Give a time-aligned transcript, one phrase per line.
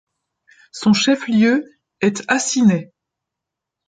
[0.71, 1.63] Son chef-lieu
[2.01, 2.91] est Assinet.